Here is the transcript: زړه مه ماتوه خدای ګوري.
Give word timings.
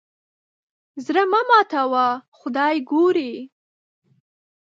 زړه 1.05 1.23
مه 1.31 1.41
ماتوه 1.49 2.07
خدای 2.37 2.75
ګوري. 2.91 3.33